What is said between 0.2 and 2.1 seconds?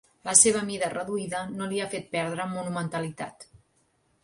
La seva mida reduïda no li ha fet